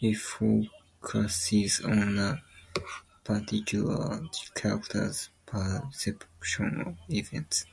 It 0.00 0.14
focuses 0.14 1.82
on 1.84 2.18
a 2.18 2.42
particular 3.22 4.18
character's 4.54 5.28
perception 5.44 6.80
of 6.86 6.96
events. 7.10 7.66